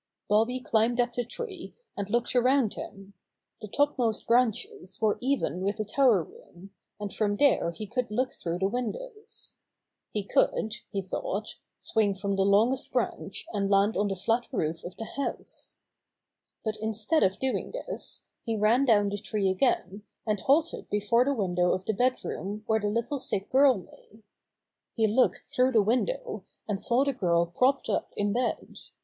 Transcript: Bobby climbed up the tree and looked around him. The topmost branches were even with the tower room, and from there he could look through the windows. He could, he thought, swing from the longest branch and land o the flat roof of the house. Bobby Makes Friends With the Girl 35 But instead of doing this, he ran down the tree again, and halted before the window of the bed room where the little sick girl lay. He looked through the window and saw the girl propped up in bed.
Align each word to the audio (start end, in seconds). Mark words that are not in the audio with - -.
Bobby 0.27 0.59
climbed 0.59 0.99
up 0.99 1.13
the 1.13 1.23
tree 1.23 1.75
and 1.95 2.09
looked 2.09 2.35
around 2.35 2.73
him. 2.73 3.13
The 3.61 3.67
topmost 3.67 4.25
branches 4.25 4.99
were 4.99 5.19
even 5.21 5.61
with 5.61 5.77
the 5.77 5.85
tower 5.85 6.23
room, 6.23 6.71
and 6.99 7.13
from 7.13 7.35
there 7.35 7.69
he 7.69 7.85
could 7.85 8.09
look 8.09 8.31
through 8.33 8.57
the 8.57 8.67
windows. 8.67 9.59
He 10.09 10.23
could, 10.23 10.77
he 10.89 11.03
thought, 11.03 11.57
swing 11.77 12.15
from 12.15 12.35
the 12.35 12.41
longest 12.43 12.91
branch 12.91 13.45
and 13.53 13.69
land 13.69 13.95
o 13.95 14.07
the 14.07 14.15
flat 14.15 14.47
roof 14.51 14.83
of 14.83 14.97
the 14.97 15.05
house. 15.05 15.77
Bobby 16.65 16.77
Makes 16.83 17.05
Friends 17.05 17.09
With 17.11 17.19
the 17.19 17.19
Girl 17.19 17.19
35 17.19 17.19
But 17.19 17.19
instead 17.21 17.23
of 17.23 17.39
doing 17.39 17.71
this, 17.93 18.25
he 18.43 18.57
ran 18.57 18.85
down 18.85 19.09
the 19.09 19.19
tree 19.19 19.49
again, 19.51 20.01
and 20.25 20.39
halted 20.39 20.89
before 20.89 21.23
the 21.25 21.35
window 21.35 21.73
of 21.73 21.85
the 21.85 21.93
bed 21.93 22.25
room 22.25 22.63
where 22.65 22.79
the 22.79 22.87
little 22.87 23.19
sick 23.19 23.51
girl 23.51 23.83
lay. 23.83 24.23
He 24.95 25.05
looked 25.05 25.37
through 25.41 25.73
the 25.73 25.83
window 25.83 26.43
and 26.67 26.81
saw 26.81 27.03
the 27.05 27.13
girl 27.13 27.45
propped 27.45 27.87
up 27.87 28.11
in 28.17 28.33
bed. 28.33 28.79